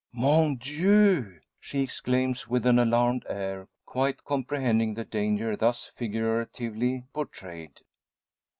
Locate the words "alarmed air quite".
2.79-4.23